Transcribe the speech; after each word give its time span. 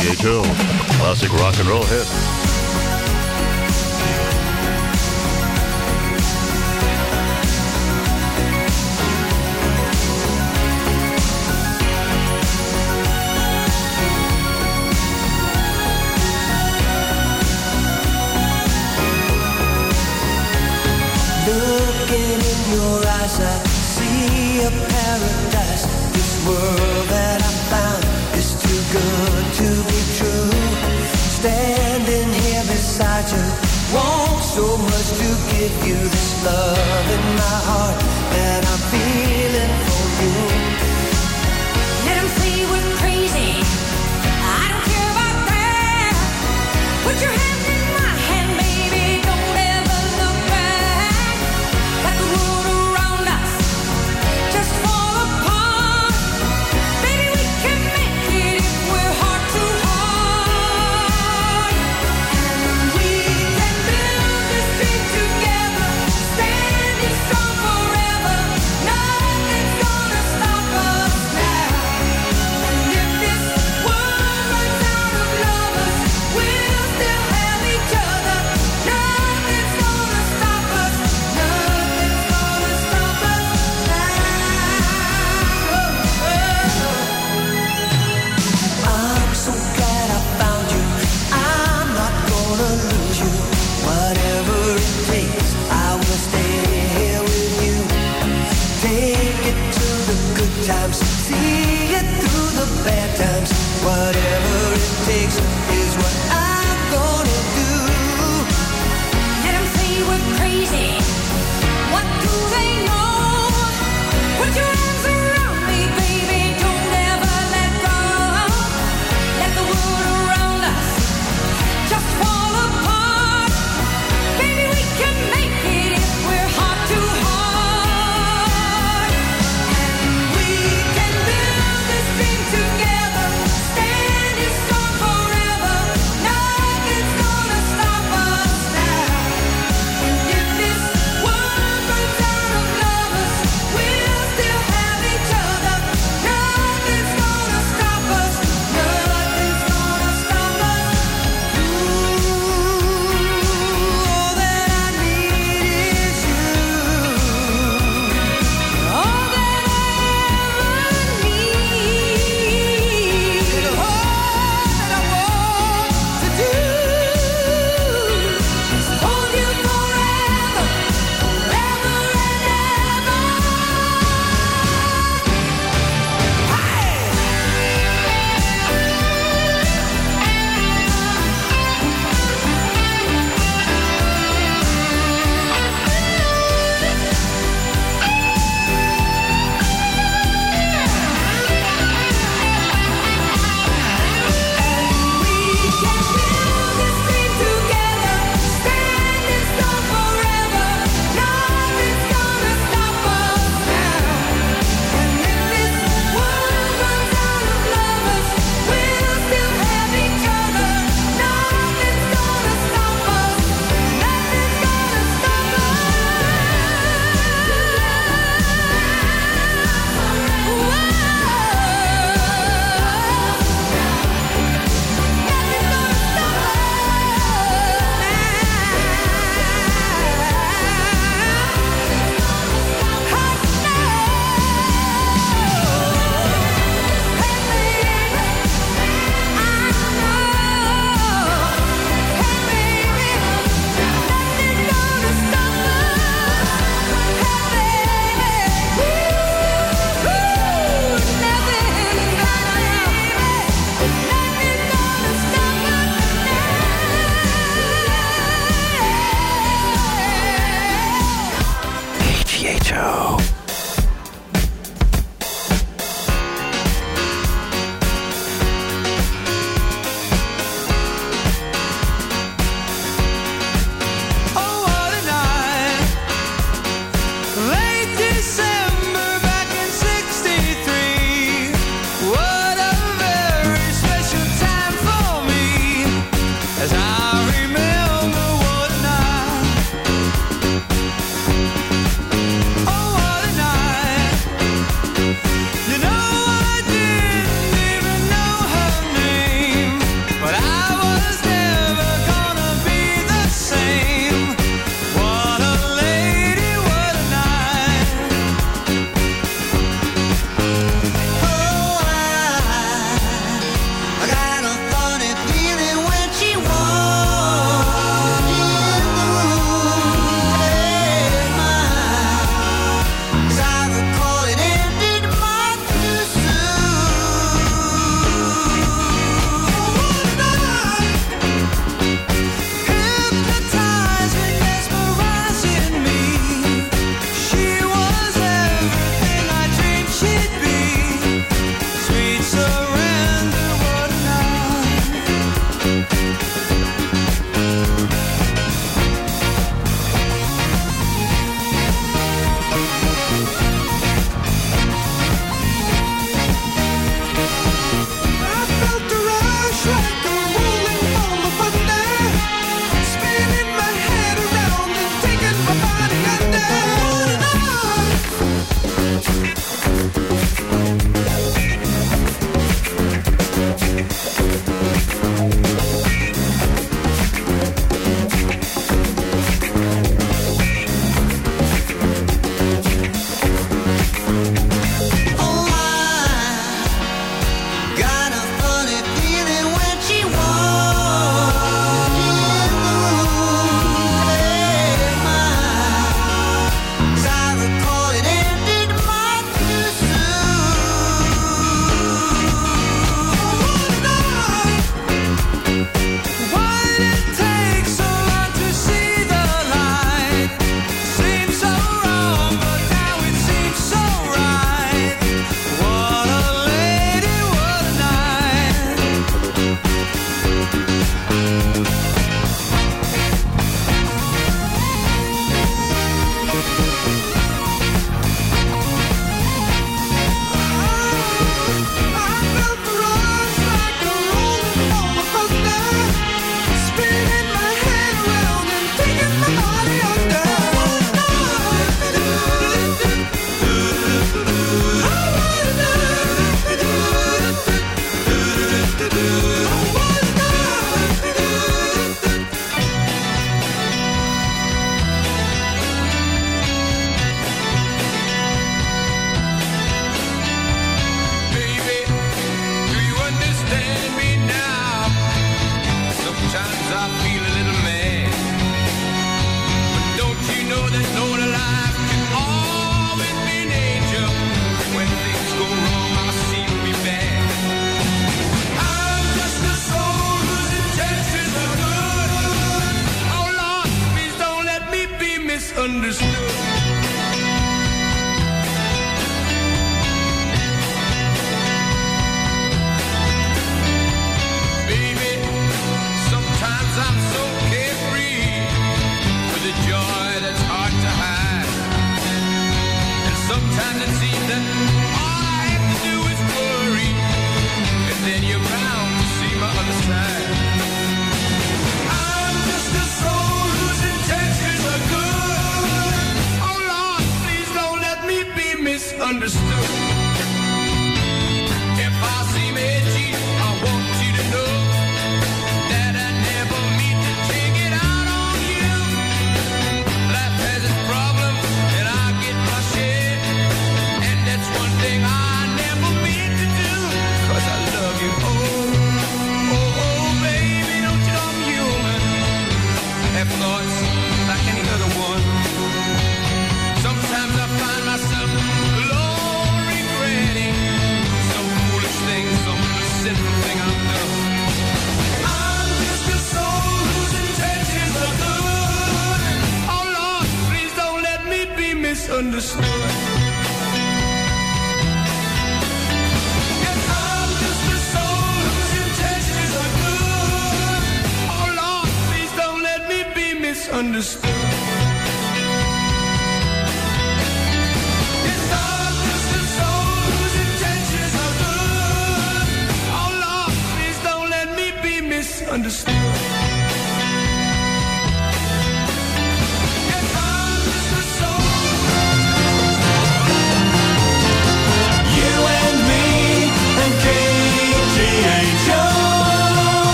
CHO, 0.00 0.42
classic 0.96 1.30
rock 1.34 1.58
and 1.58 1.68
roll 1.68 1.84
hit. 1.84 2.06
Looking 21.46 22.40
in 22.40 22.72
your 22.72 23.06
eyes, 23.06 23.38
I 23.38 23.62
see 23.68 24.62
a 24.62 24.70
paradise. 24.70 25.84
This 26.14 26.46
world 26.46 26.89
want 33.92 34.42
so 34.42 34.76
much 34.76 35.08
to 35.18 35.28
give 35.50 35.74
you 35.86 35.96
this 35.96 36.44
love 36.44 37.06
in 37.16 37.24
my 37.42 37.58
heart 37.68 37.98
that 38.34 38.62
I'm 38.70 38.82
feeling 38.92 39.74
for 39.86 40.06
you. 40.22 40.34
Let 42.06 42.16
say 42.38 42.54
we're 42.70 42.96
crazy. 43.02 43.52
I 44.58 44.64
don't 44.70 44.84
care 44.90 45.10
about 45.16 45.38
that. 45.50 46.14
Put 47.04 47.20
your 47.20 47.32
hands. 47.32 47.59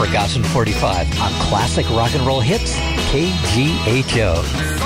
Africa's 0.00 0.34
45 0.54 1.20
on 1.20 1.30
classic 1.42 1.86
rock 1.90 2.14
and 2.14 2.26
roll 2.26 2.40
hits, 2.40 2.74
KGHO. 3.12 4.79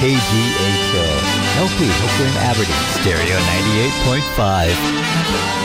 KGHO. 0.00 1.04
LP 1.60 1.92
Hoquiam 2.00 2.32
Aberdeen, 2.48 2.84
Stereo 2.96 3.36
98.5. 3.38 5.59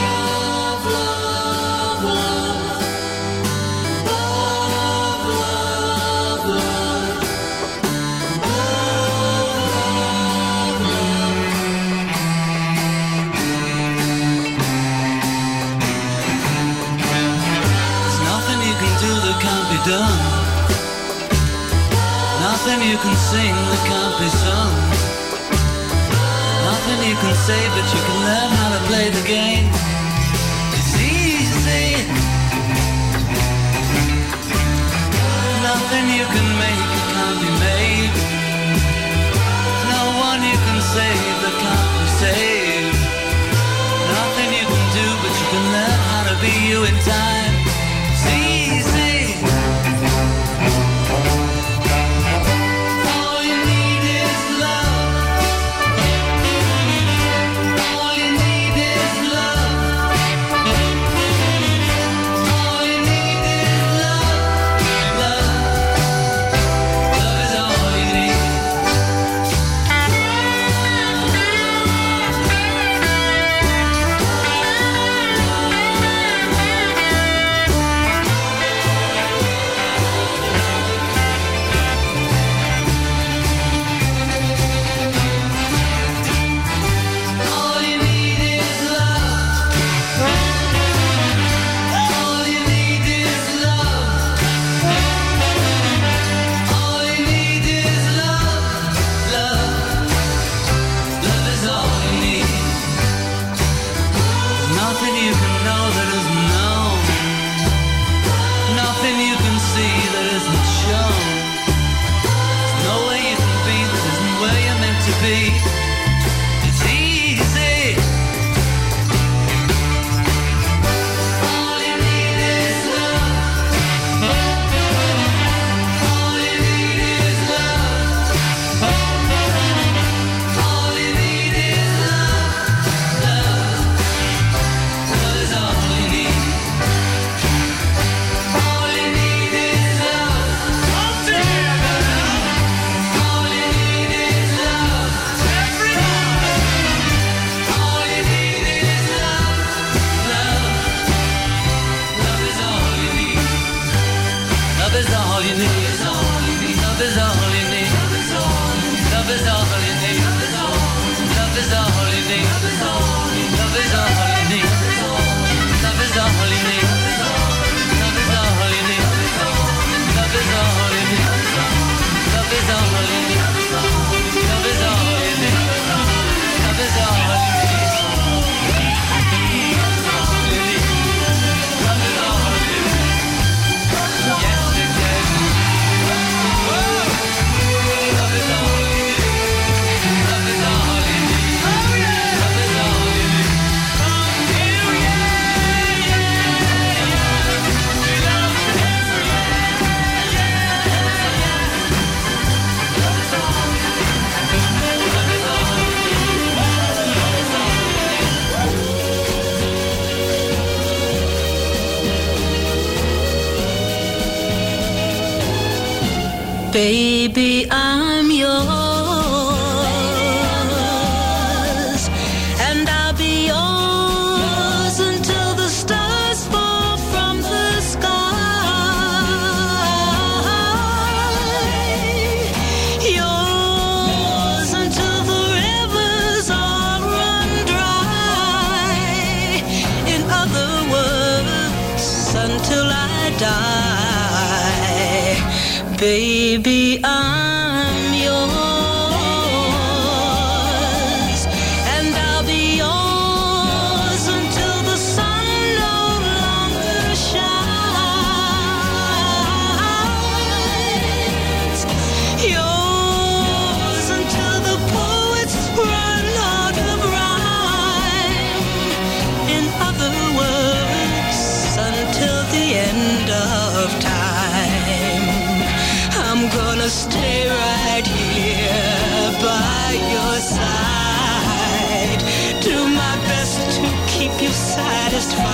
satisfied. 284.75 285.46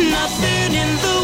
Nothing 0.00 0.72
in 0.74 0.96
the 1.04 1.15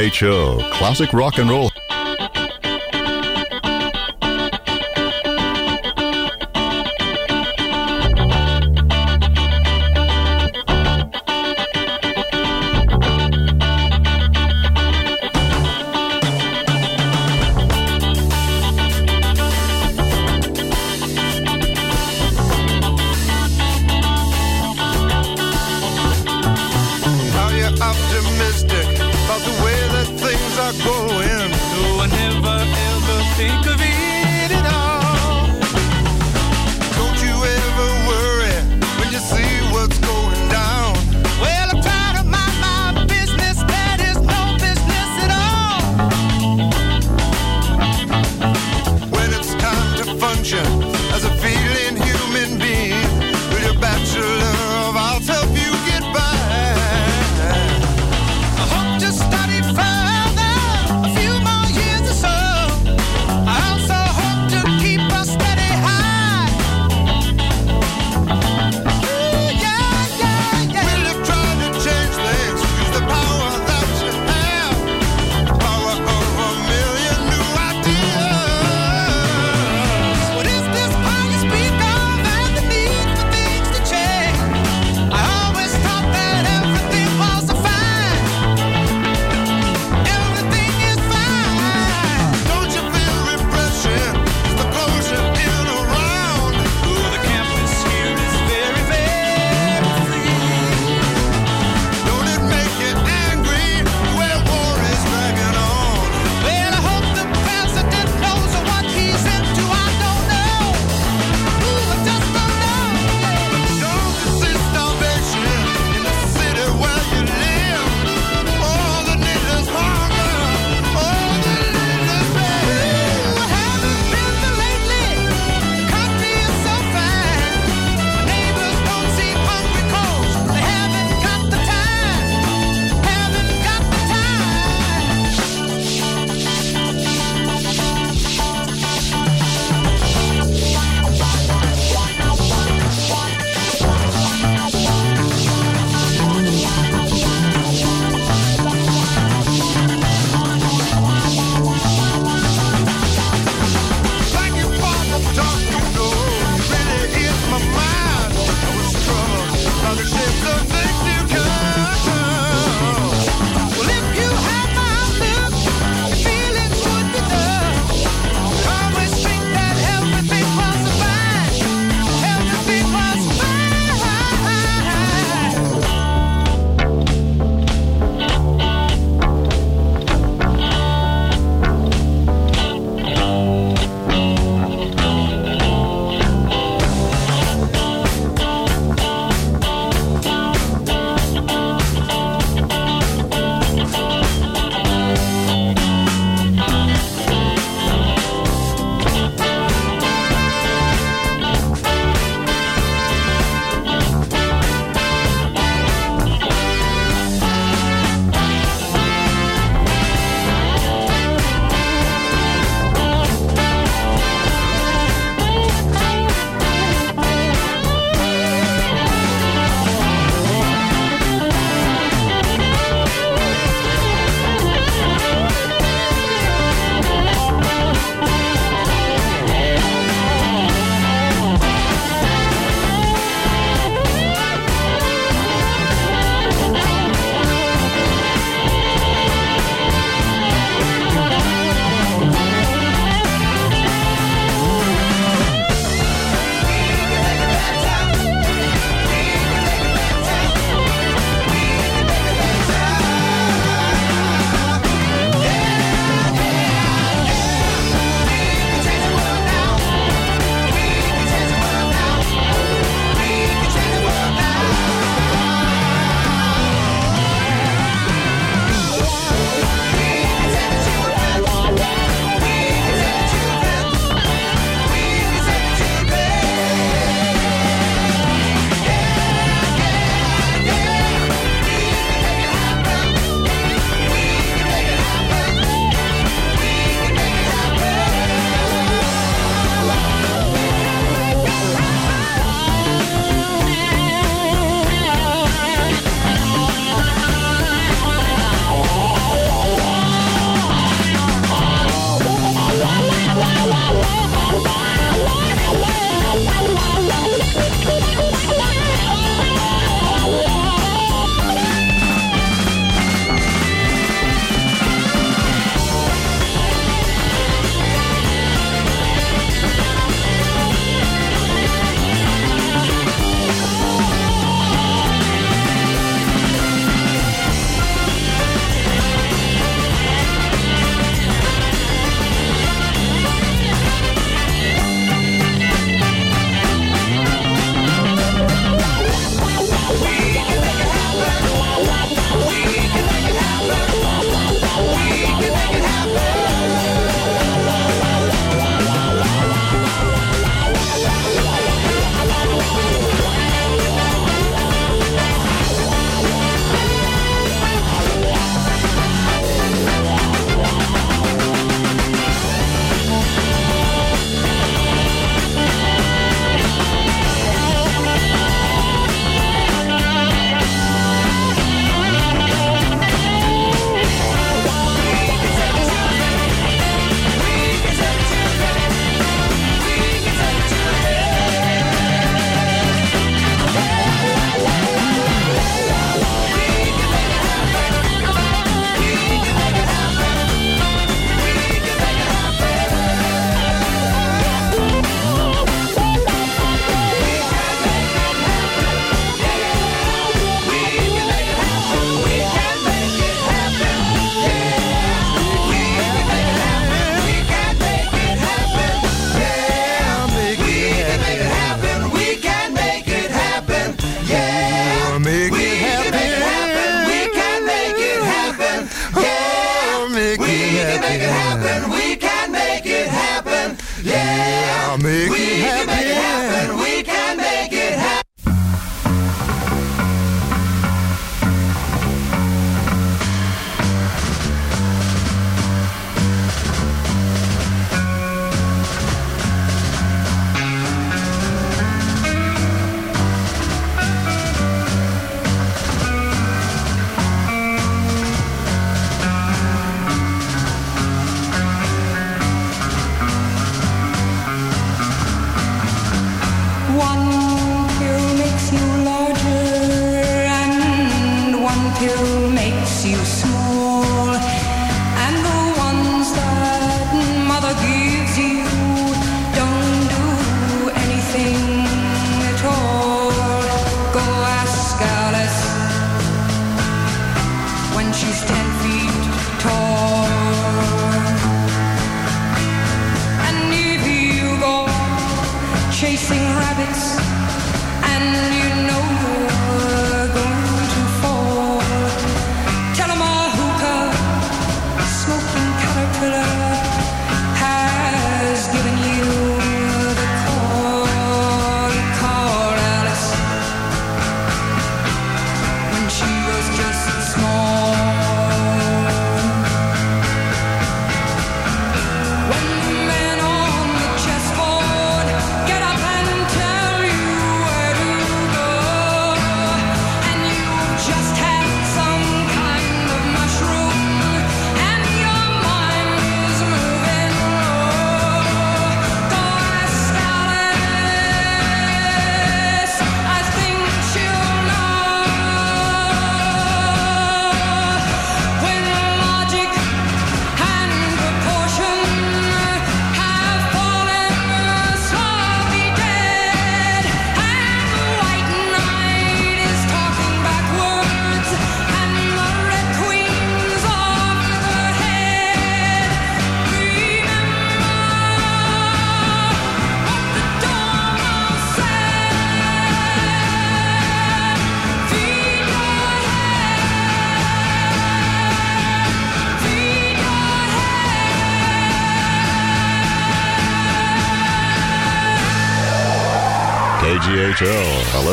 KGHO, 0.00 0.70
classic 0.70 1.12
rock 1.12 1.36
and 1.36 1.50
roll. 1.50 1.69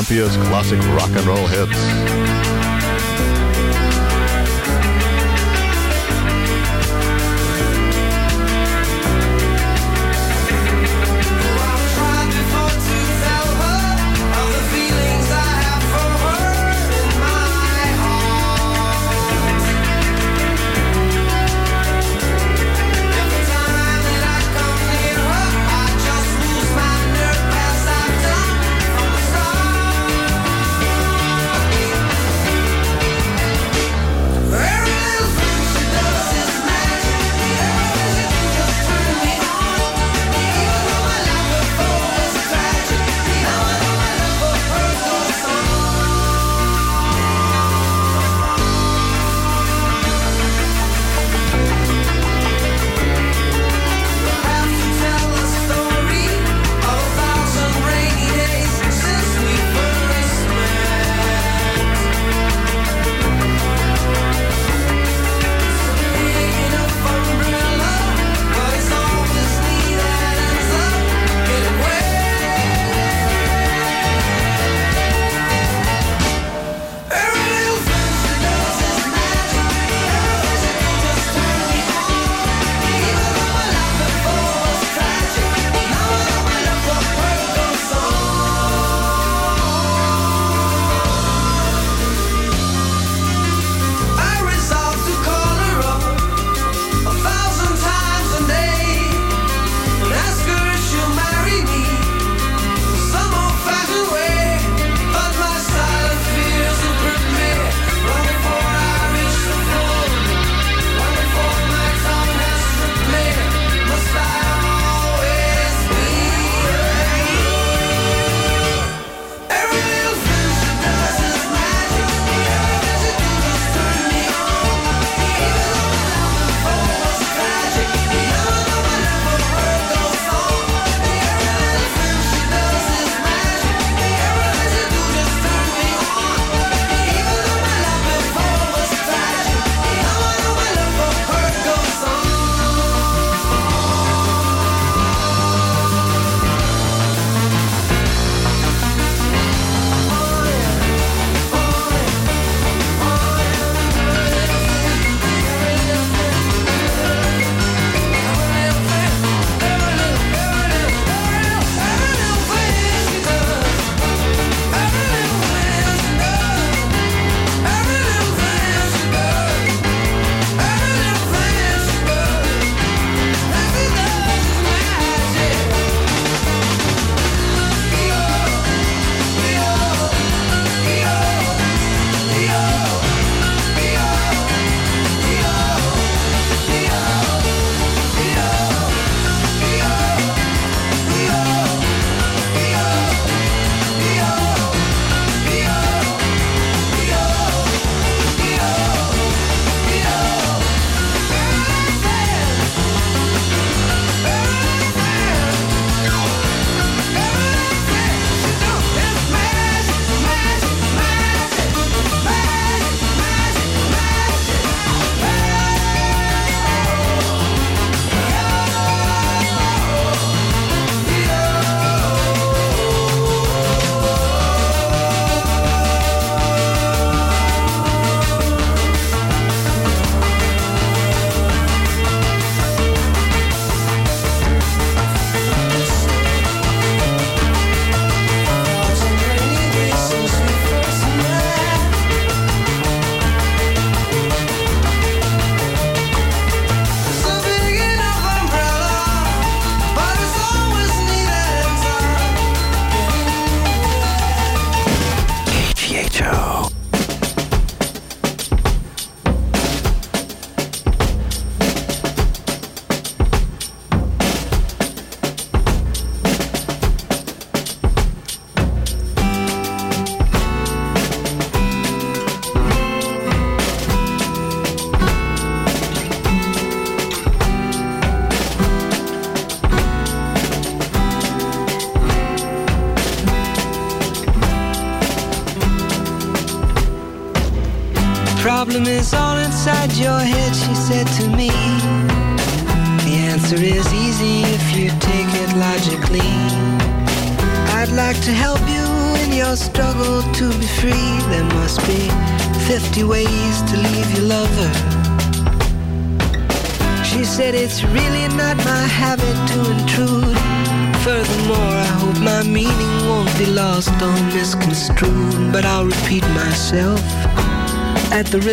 Olympia's 0.09 0.37
classic 0.47 0.79
rock 0.95 1.09
and 1.09 1.25
roll 1.25 1.47
hits. 1.47 2.06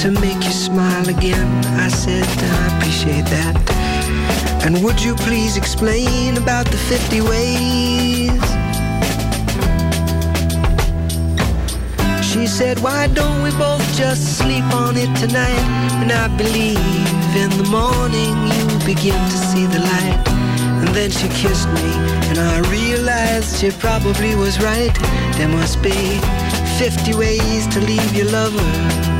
to 0.00 0.10
make 0.12 0.42
you 0.44 0.50
smile 0.50 1.06
again. 1.10 1.46
I 1.78 1.88
said 1.88 2.24
I 2.24 2.76
appreciate 2.78 3.26
that. 3.26 3.54
And 4.64 4.82
would 4.82 5.02
you 5.02 5.14
please 5.14 5.58
explain 5.58 6.38
about 6.38 6.64
the 6.64 6.78
50 6.78 7.20
ways? 7.20 8.40
She 12.24 12.46
said, 12.46 12.78
why 12.80 13.08
don't 13.08 13.42
we 13.42 13.50
both 13.58 13.84
just 13.94 14.38
sleep 14.38 14.64
on 14.72 14.96
it 14.96 15.14
tonight? 15.18 15.64
And 16.00 16.10
I 16.10 16.28
believe 16.34 16.78
in 17.36 17.50
the 17.60 17.68
morning 17.68 18.34
you 18.56 18.64
begin 18.86 19.20
to 19.20 19.38
see 19.50 19.66
the 19.66 19.80
light. 19.80 20.22
And 20.80 20.88
then 20.94 21.10
she 21.10 21.28
kissed 21.28 21.68
me, 21.68 21.90
and 22.30 22.38
I 22.38 22.60
realized 22.70 23.60
she 23.60 23.70
probably 23.70 24.34
was 24.34 24.58
right. 24.62 24.94
There 25.36 25.48
must 25.48 25.82
be 25.82 26.20
50 26.78 27.14
ways 27.16 27.66
to 27.66 27.80
leave 27.80 28.16
your 28.16 28.30
lover. 28.30 29.19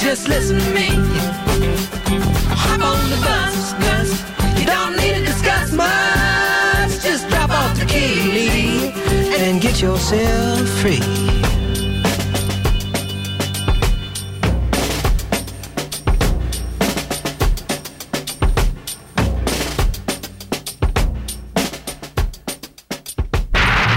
Just 0.00 0.28
listen 0.28 0.58
to 0.58 0.70
me. 0.70 0.88
Hop 2.56 2.80
on 2.80 3.10
the 3.10 3.16
bus, 3.22 3.74
Gus. 3.74 4.10
You 4.58 4.64
don't 4.64 4.96
need 4.96 5.14
to 5.14 5.24
discuss 5.24 5.72
much. 5.72 7.02
Just 7.02 7.28
drop 7.28 7.50
off 7.50 7.78
the 7.78 7.84
key, 7.84 8.92
and 9.38 9.60
get 9.60 9.82
yourself 9.82 10.66
free. 10.80 11.00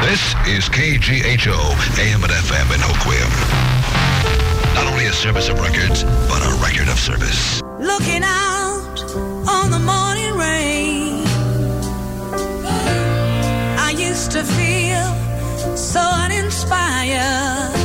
This 0.04 0.36
is 0.45 0.70
KGHO, 0.70 1.58
AM 1.97 2.24
and 2.24 2.34
FM 2.34 2.62
service 5.24 5.48
of 5.48 5.58
records, 5.62 6.04
but 6.28 6.42
a 6.44 6.52
record 6.62 6.90
of 6.90 7.00
service. 7.00 7.62
Looking 7.80 8.24
out 8.26 9.00
on 9.48 9.72
the 9.72 9.80
morning 9.80 10.36
rain. 10.38 11.24
I 13.80 13.96
used 13.98 14.32
to 14.32 14.44
feel 14.44 15.78
so 15.78 16.02
uninspired. 16.02 17.83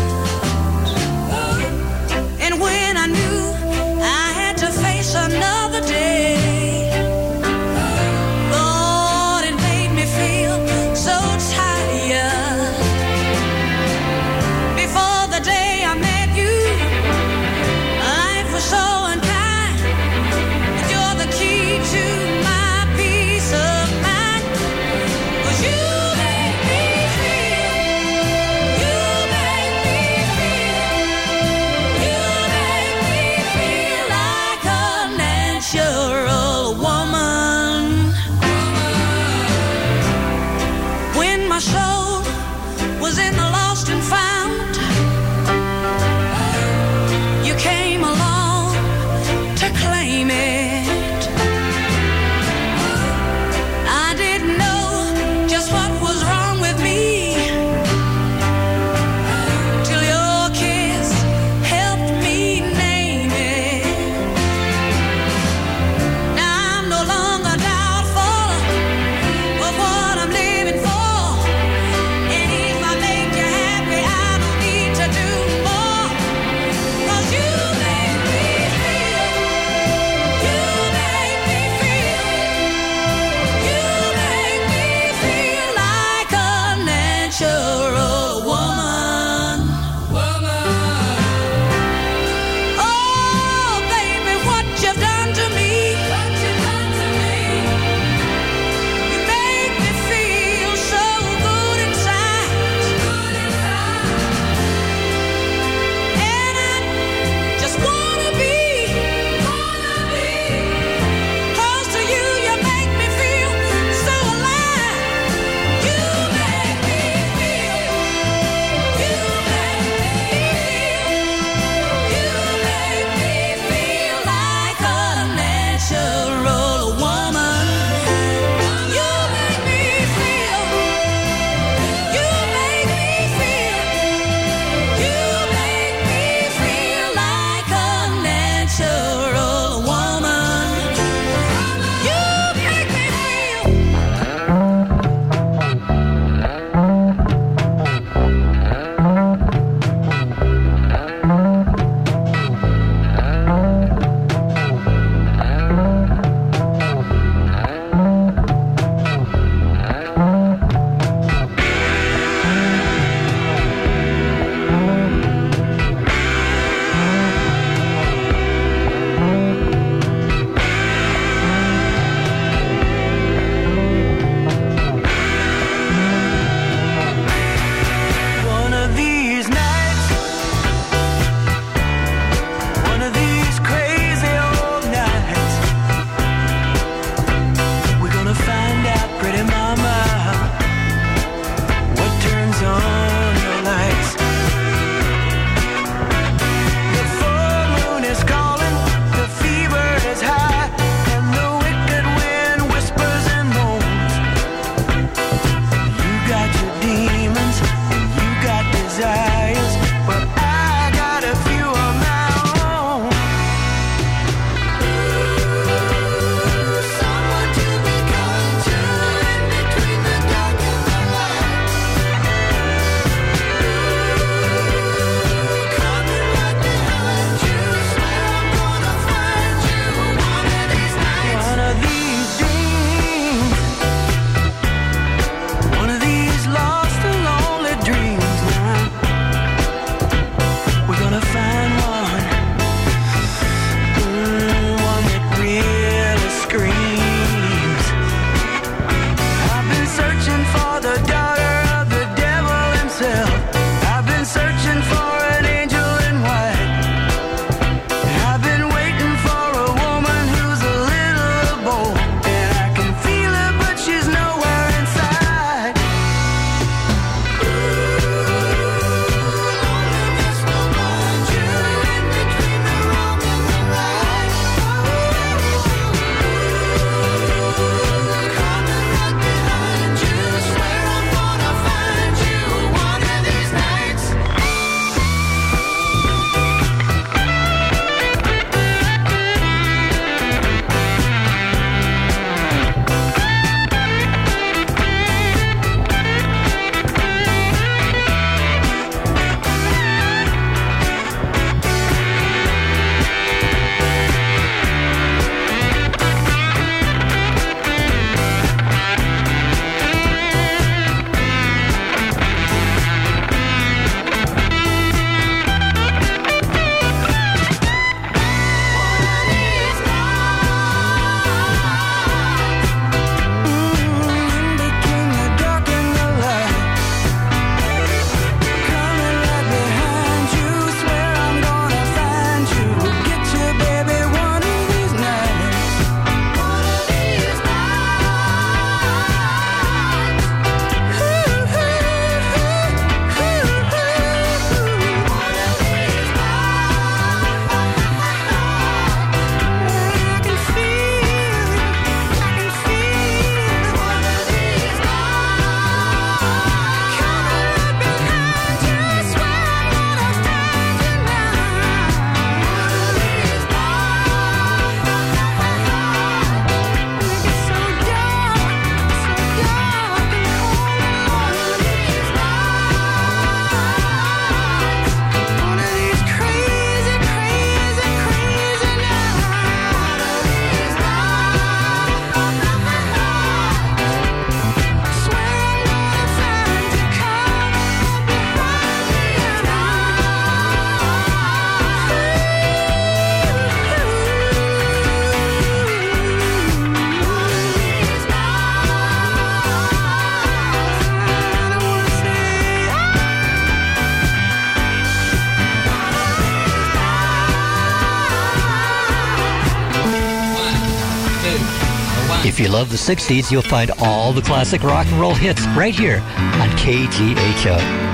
If 412.28 412.38
you 412.38 412.50
love 412.50 412.68
the 412.68 412.76
60s, 412.76 413.30
you'll 413.30 413.40
find 413.40 413.70
all 413.78 414.12
the 414.12 414.20
classic 414.20 414.62
rock 414.62 414.86
and 414.88 415.00
roll 415.00 415.14
hits 415.14 415.40
right 415.56 415.74
here 415.74 415.96
on 415.96 416.50
KGHO. 416.58 417.87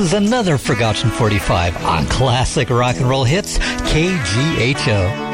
is 0.00 0.14
another 0.14 0.56
Forgotten 0.56 1.10
45 1.10 1.84
on 1.84 2.06
Classic 2.06 2.70
Rock 2.70 2.96
and 2.96 3.08
Roll 3.08 3.24
Hits, 3.24 3.58
KGHO. 3.58 5.29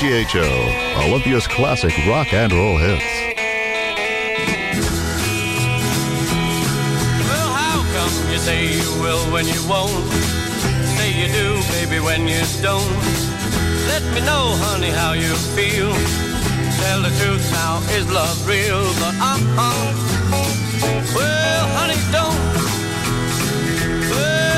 KGHO, 0.00 1.04
Olympia's 1.06 1.46
classic 1.46 1.92
rock 2.06 2.32
and 2.32 2.50
roll 2.54 2.78
hits. 2.78 3.04
Well, 7.28 7.50
how 7.52 7.84
come 7.92 8.32
you 8.32 8.38
say 8.38 8.64
you 8.72 9.02
will 9.02 9.30
when 9.30 9.46
you 9.46 9.60
won't? 9.68 10.10
Say 10.96 11.12
you 11.12 11.28
do, 11.28 11.60
baby, 11.74 12.00
when 12.00 12.26
you 12.26 12.40
don't. 12.62 12.96
Let 13.92 14.02
me 14.14 14.22
know, 14.24 14.56
honey, 14.64 14.88
how 14.88 15.12
you 15.12 15.34
feel. 15.52 15.92
Tell 16.80 17.02
the 17.02 17.12
truth 17.20 17.52
now, 17.52 17.82
is 17.92 18.10
love 18.10 18.48
real? 18.48 18.80
But 19.00 19.14
uh-uh. 19.20 19.92
Well, 21.14 21.66
honey, 21.76 22.00
don't. 22.10 22.40
Well, 24.08 24.49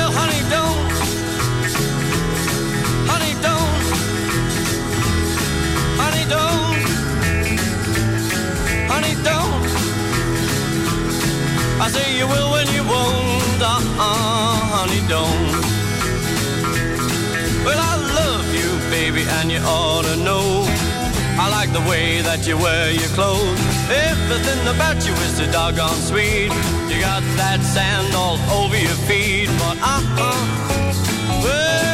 don't. 6.33 6.77
Honey, 8.91 9.15
don't. 9.29 9.67
I 11.83 11.87
say 11.95 12.07
you 12.19 12.25
will 12.33 12.49
when 12.55 12.67
you 12.77 12.83
won't. 12.93 13.59
Uh-uh, 13.73 14.55
honey, 14.75 15.01
don't. 15.15 15.55
Well, 17.65 17.79
I 17.91 17.93
love 18.21 18.47
you, 18.59 18.69
baby, 18.89 19.23
and 19.37 19.51
you 19.51 19.59
ought 19.59 20.05
to 20.11 20.15
know. 20.27 20.65
I 21.43 21.49
like 21.57 21.71
the 21.73 21.85
way 21.89 22.21
that 22.21 22.45
you 22.47 22.57
wear 22.57 22.91
your 22.91 23.11
clothes. 23.17 23.59
Everything 24.09 24.61
about 24.75 24.97
you 25.05 25.13
is 25.25 25.37
so 25.37 25.45
doggone 25.51 26.01
sweet. 26.09 26.51
You 26.89 26.97
got 27.01 27.23
that 27.41 27.59
sand 27.73 28.13
all 28.15 28.37
over 28.59 28.77
your 28.77 28.99
feet, 29.09 29.49
but 29.61 29.77
uh-uh. 29.81 30.39
Well, 31.43 31.92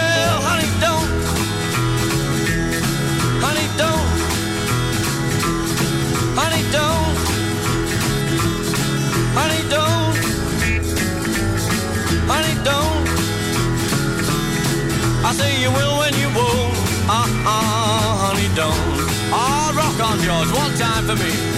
say 15.39 15.61
you 15.63 15.71
will 15.71 15.95
when 16.01 16.13
you 16.21 16.29
won't. 16.35 16.75
Uh-uh, 17.07 18.11
honey, 18.23 18.49
don't. 18.55 18.75
Ah, 19.31 19.71
rock 19.79 19.97
on, 20.07 20.17
George, 20.19 20.51
one 20.51 20.73
time 20.75 21.05
for 21.07 21.15
me. 21.15 21.48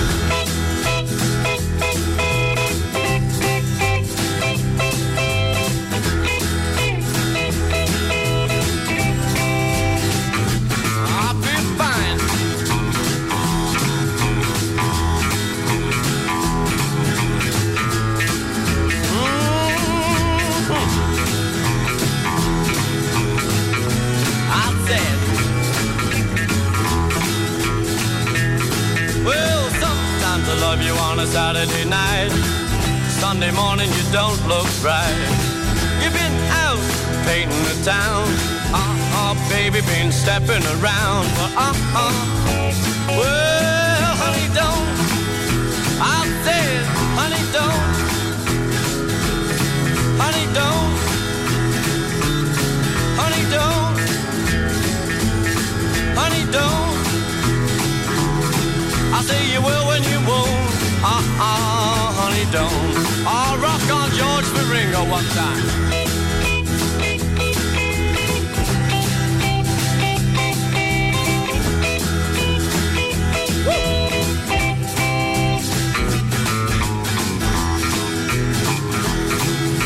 A 31.22 31.28
Saturday 31.28 31.86
night. 31.86 32.32
Sunday 33.22 33.52
morning 33.52 33.90
you 33.92 34.04
don't 34.12 34.42
look 34.48 34.66
right. 34.82 35.14
You've 36.02 36.14
been 36.14 36.38
out 36.66 36.82
painting 37.28 37.64
the 37.70 37.78
town. 37.86 38.26
Uh-uh, 38.74 39.36
baby, 39.50 39.82
been 39.82 40.12
stepping 40.12 40.64
around. 40.76 41.26
But 41.38 41.52
uh-uh. 41.68 42.14
Well, 43.20 44.14
honey, 44.22 44.48
don't. 44.62 44.88
I 46.02 46.26
said, 46.46 46.82
honey, 47.20 47.44
don't. 47.58 47.86
Honey, 50.22 50.48
don't. 50.58 50.92
Honey, 53.22 53.44
don't. 53.56 53.96
Honey, 56.18 56.44
don't. 56.58 56.92
I 59.14 59.22
say 59.22 59.40
you 59.54 59.62
will 59.62 59.86
when 59.88 60.02
you 60.04 60.11
won't. 61.02 61.14
Uh-uh, 61.14 62.12
honey, 62.14 62.46
don't. 62.52 63.26
I'll 63.26 63.58
rock 63.58 63.82
on 63.92 64.12
George 64.12 64.46
for 64.46 64.64
Ringo 64.72 65.06
one 65.10 65.26
time. 65.26 65.64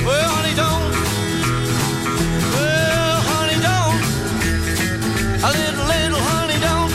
Well, 0.05 0.30
honey, 0.30 0.55
don't. 0.55 0.91
Well, 2.53 3.22
honey, 3.32 3.59
don't. 3.61 4.01
A 5.43 5.51
little, 5.51 5.86
little 5.86 6.20
honey, 6.20 6.59
don't. 6.59 6.91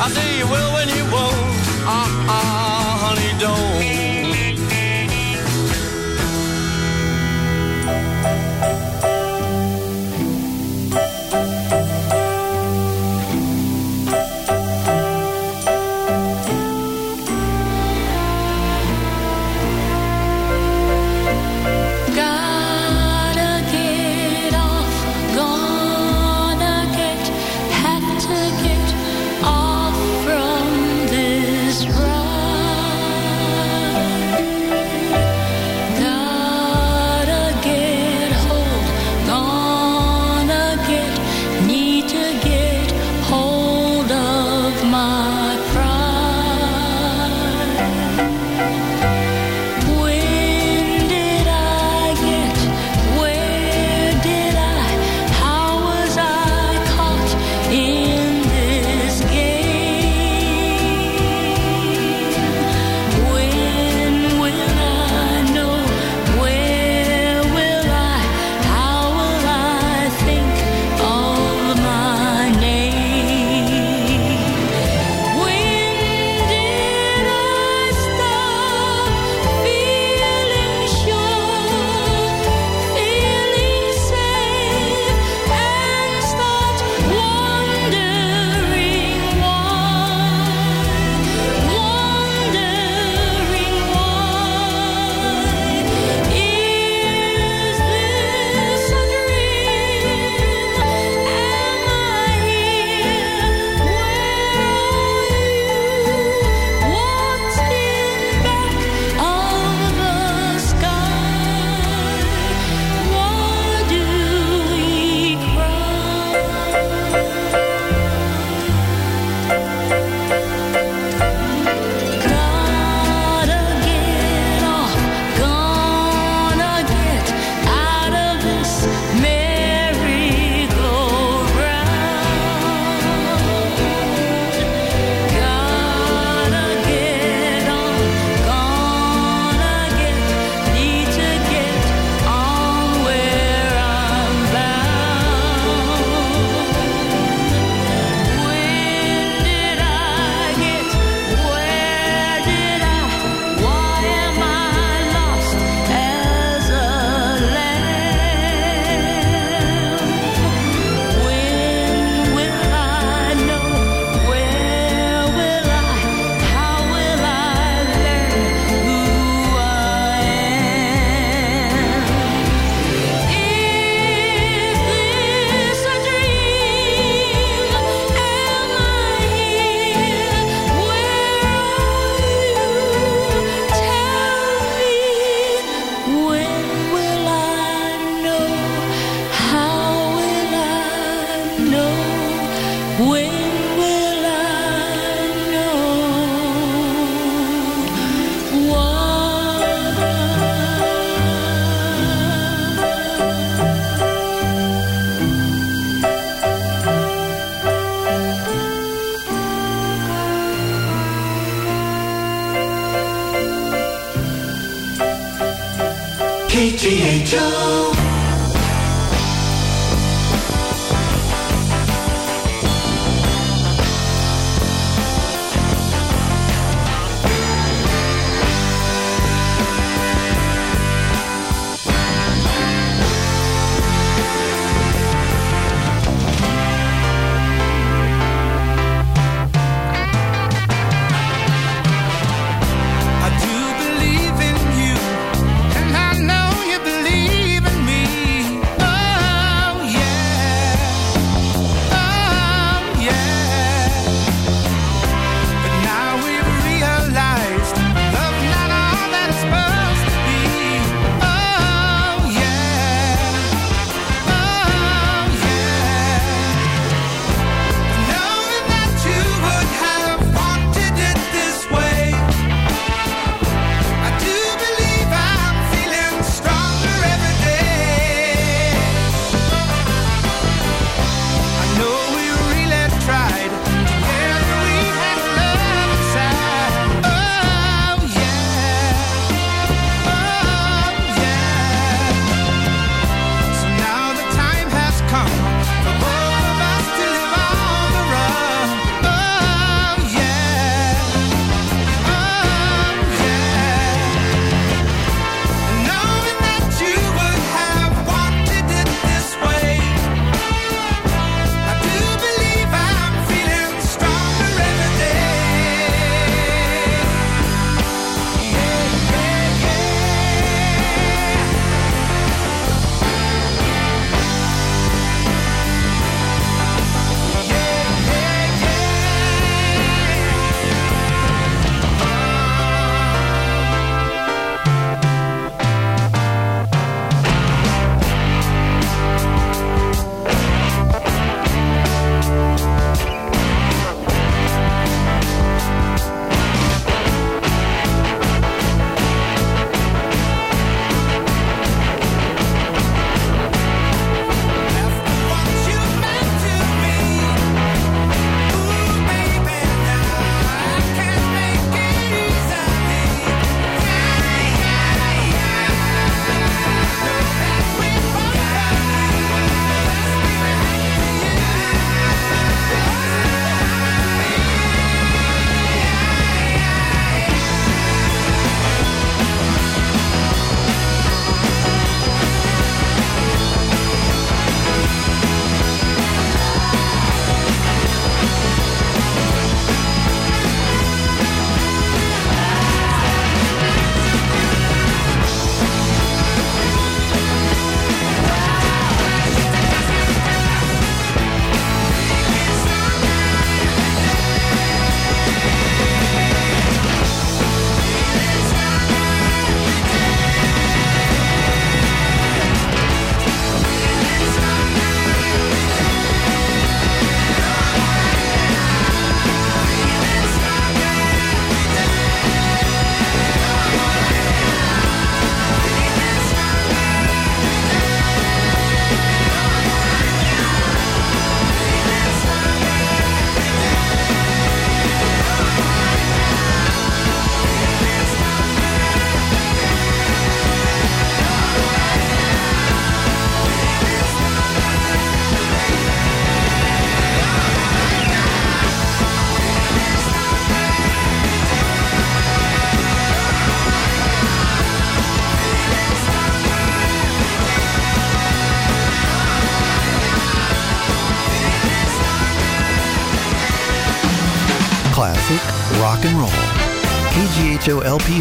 I 0.00 0.08
say 0.10 0.38
you 0.38 0.46
will 0.46 0.72
when 0.72 0.88
you 0.88 1.04
won't. 1.12 1.35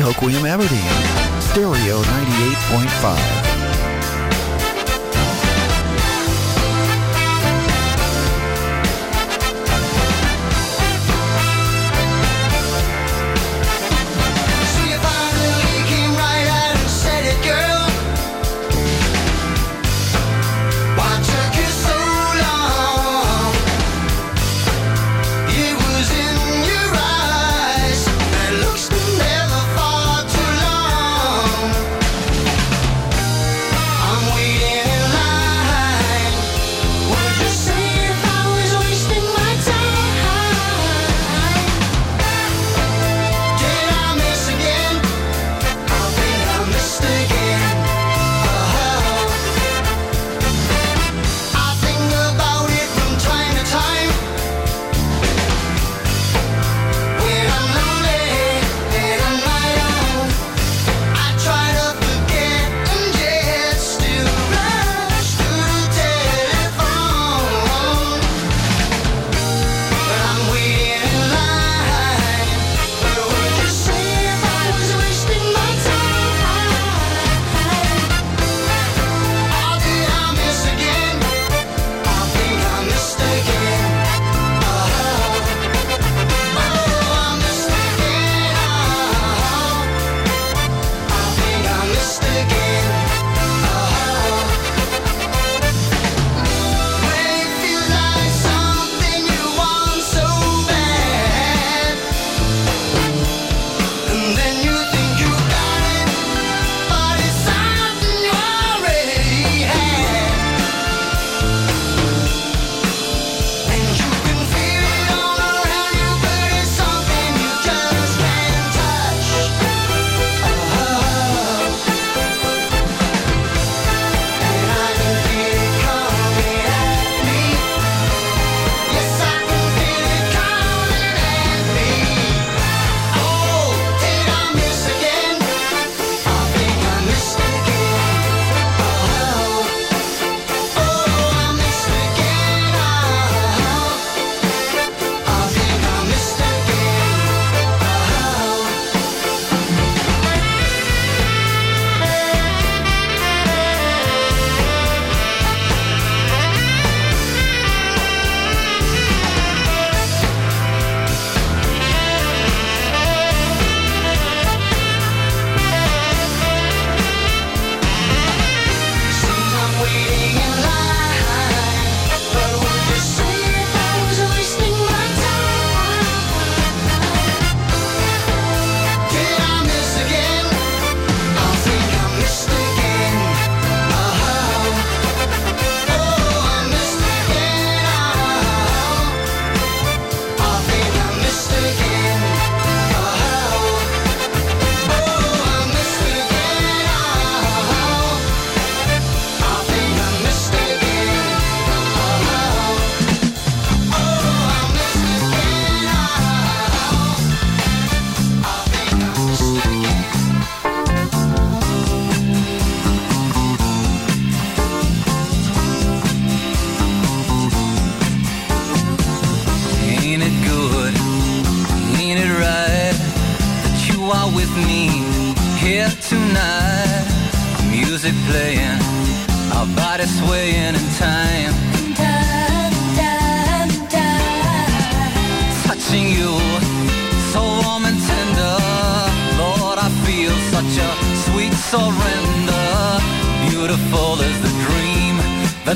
Hoquiam 0.06 0.45
Aberdeen. 0.45 0.86
Stereo 1.40 2.02
98.5. 2.03 3.44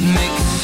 make 0.01 0.58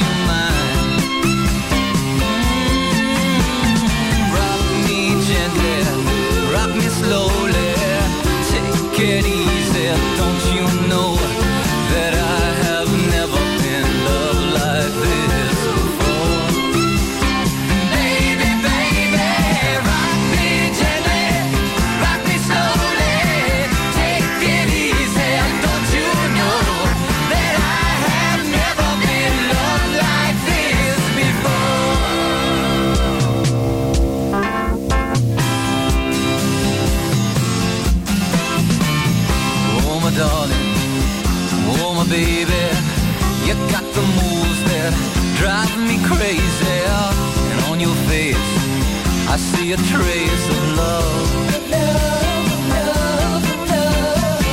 I 49.36 49.38
see 49.38 49.74
a 49.74 49.76
trace 49.76 50.48
of 50.48 50.78
love. 50.78 51.70
Love, 51.70 52.70
love, 52.70 53.70
love. 53.70 54.45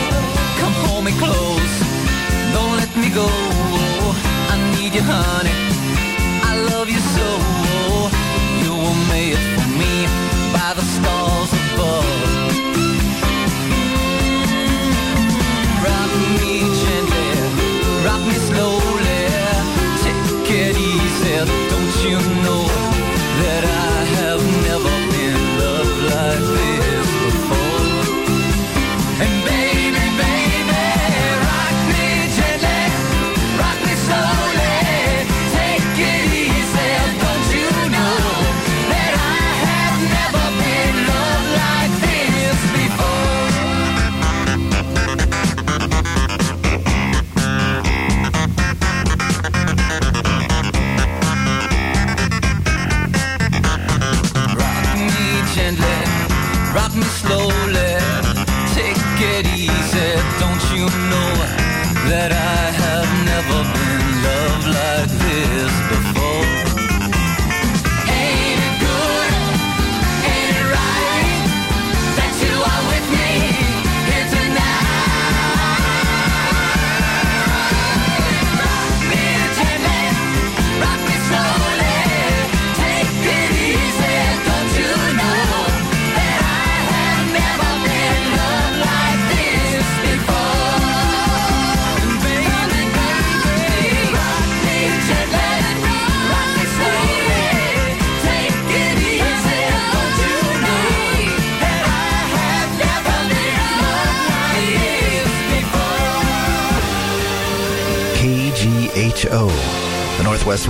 Come 0.59 0.75
hold 0.85 1.05
me 1.05 1.13
close, 1.23 1.75
don't 2.53 2.77
let 2.79 2.91
me 2.97 3.09
go. 3.11 3.29
I 4.51 4.75
need 4.75 4.93
you, 4.93 5.03
honey. 5.03 5.62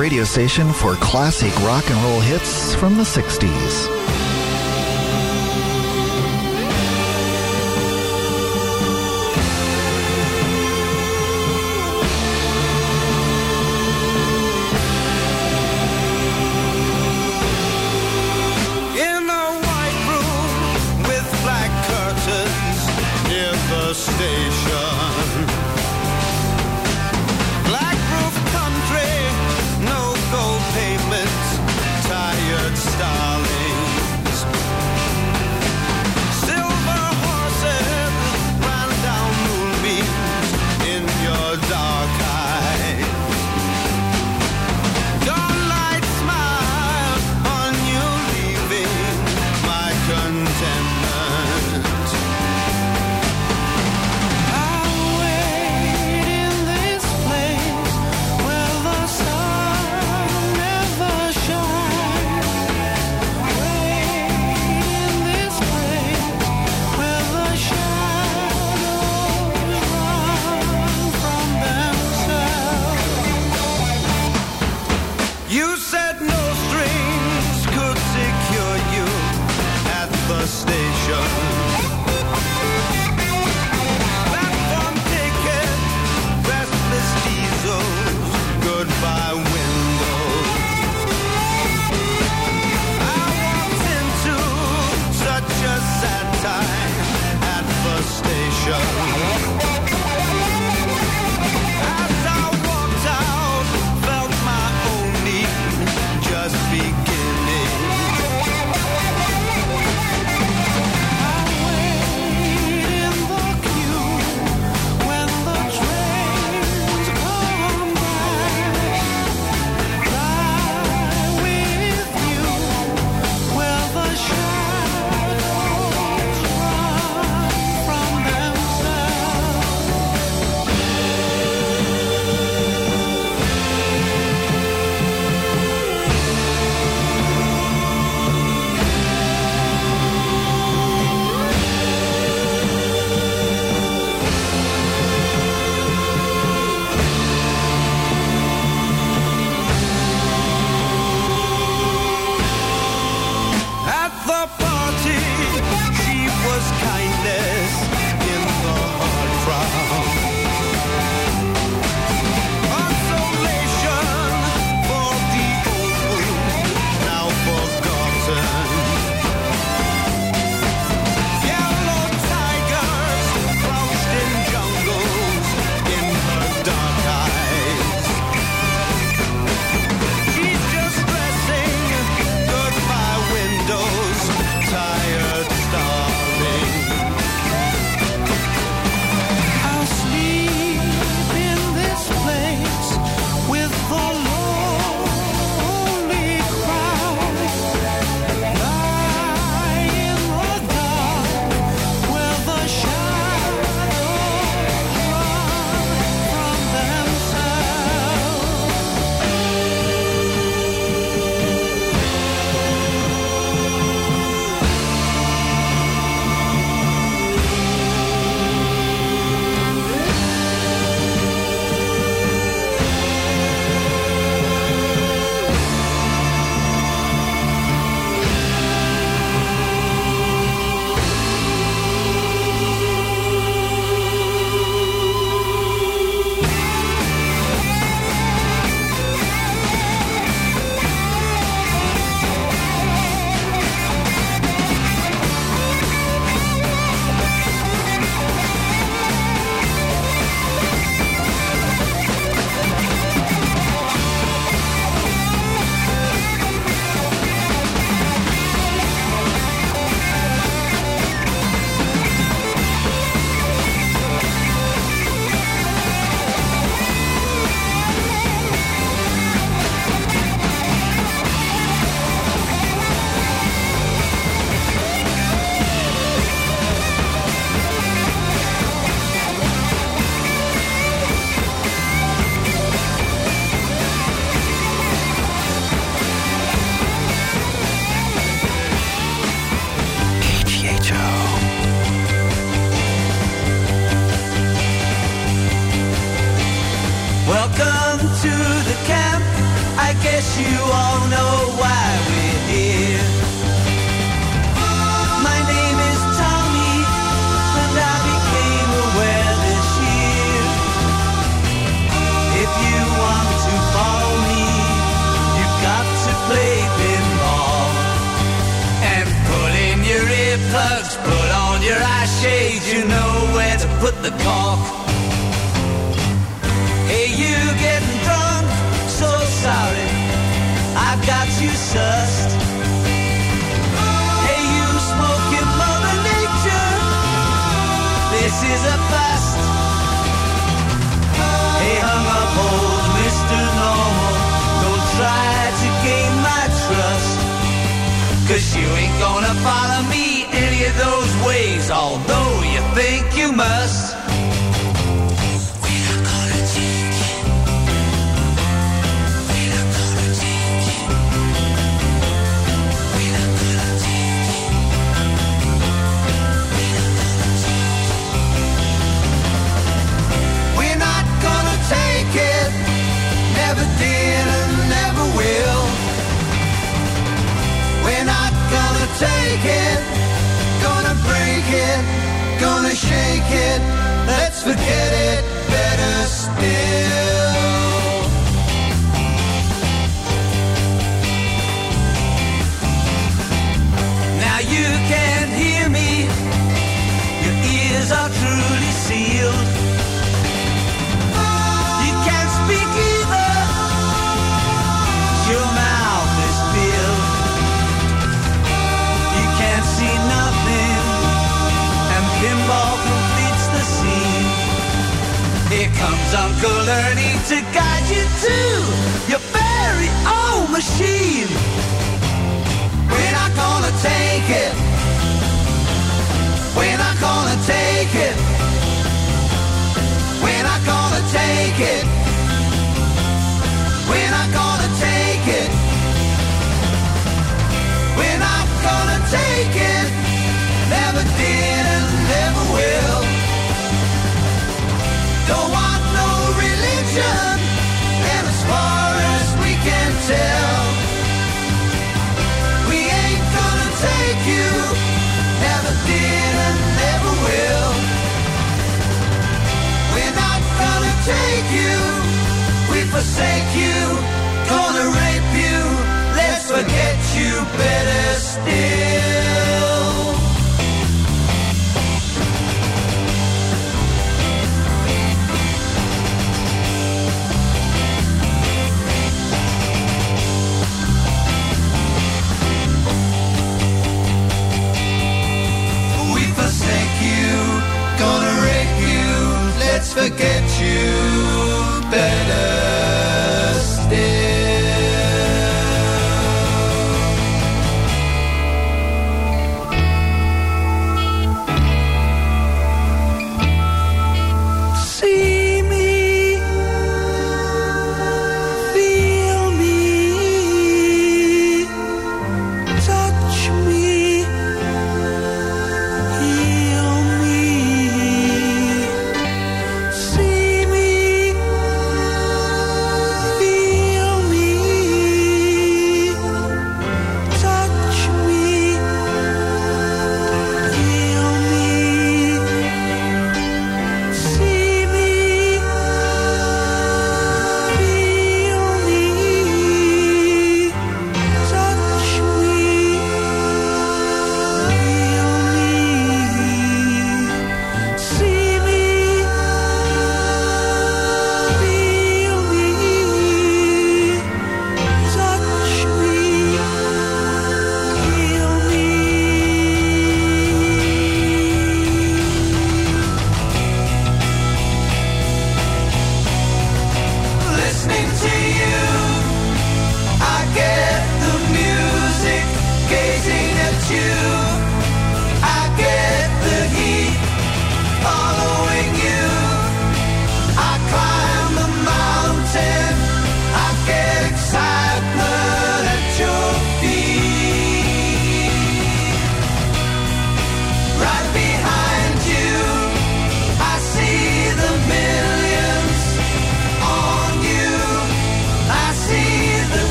radio 0.00 0.24
station 0.24 0.72
for 0.72 0.94
classic 0.94 1.54
rock 1.60 1.90
and 1.90 2.02
roll 2.02 2.20
hits 2.20 2.74
from 2.74 2.96
the 2.96 3.02
60s. 3.02 4.29